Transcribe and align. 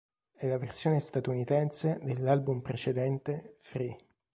È 0.33 0.47
la 0.47 0.57
versione 0.57 0.99
statunitense 0.99 1.99
dell'album 2.01 2.61
precedente 2.61 3.57
Free. 3.59 3.95